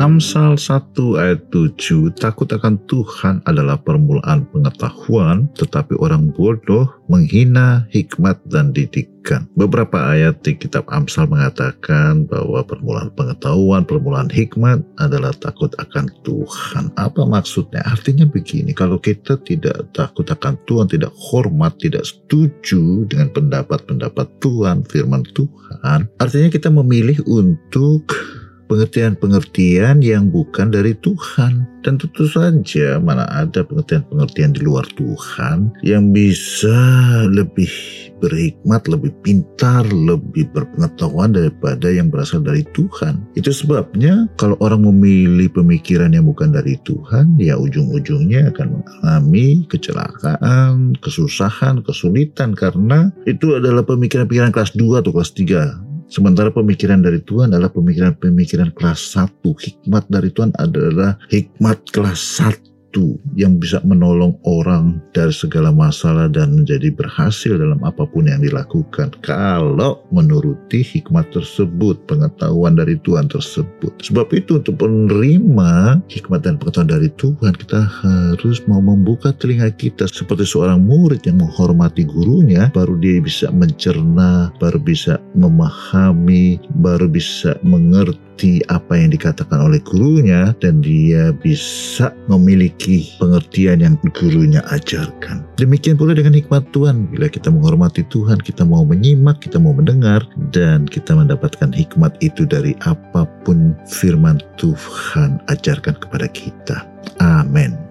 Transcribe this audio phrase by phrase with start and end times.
[0.00, 8.40] Amsal 1 ayat 7, takut akan Tuhan adalah permulaan pengetahuan, tetapi orang bodoh menghina hikmat
[8.48, 9.44] dan didikan.
[9.60, 16.96] Beberapa ayat di kitab Amsal mengatakan bahwa permulaan pengetahuan, permulaan hikmat adalah takut akan Tuhan.
[16.96, 17.84] Apa maksudnya?
[17.84, 24.80] Artinya begini, kalau kita tidak takut akan Tuhan, tidak hormat, tidak setuju dengan pendapat-pendapat Tuhan,
[24.88, 28.08] firman Tuhan, artinya kita memilih untuk
[28.70, 31.66] pengertian-pengertian yang bukan dari Tuhan.
[31.80, 36.76] Dan tentu saja mana ada pengertian-pengertian di luar Tuhan yang bisa
[37.26, 37.72] lebih
[38.20, 43.24] berhikmat, lebih pintar, lebih berpengetahuan daripada yang berasal dari Tuhan.
[43.32, 51.00] Itu sebabnya kalau orang memilih pemikiran yang bukan dari Tuhan, ya ujung-ujungnya akan mengalami kecelakaan,
[51.00, 57.54] kesusahan, kesulitan karena itu adalah pemikiran-pemikiran kelas 2 atau kelas 3 Sementara pemikiran dari Tuhan
[57.54, 59.46] adalah pemikiran-pemikiran kelas 1.
[59.46, 66.26] Hikmat dari Tuhan adalah hikmat kelas 1 itu yang bisa menolong orang dari segala masalah
[66.26, 73.30] dan menjadi berhasil dalam apa pun yang dilakukan kalau menuruti hikmat tersebut, pengetahuan dari Tuhan
[73.30, 73.94] tersebut.
[74.02, 80.10] Sebab itu untuk menerima hikmat dan pengetahuan dari Tuhan kita harus mau membuka telinga kita
[80.10, 87.56] seperti seorang murid yang menghormati gurunya baru dia bisa mencerna, baru bisa memahami, baru bisa
[87.62, 95.44] mengerti apa yang dikatakan oleh gurunya dan dia bisa memiliki pengertian yang gurunya ajarkan.
[95.60, 97.12] Demikian pula dengan hikmat Tuhan.
[97.12, 100.24] Bila kita menghormati Tuhan, kita mau menyimak, kita mau mendengar,
[100.56, 106.88] dan kita mendapatkan hikmat itu dari apa pun firman Tuhan ajarkan kepada kita.
[107.20, 107.89] Amin.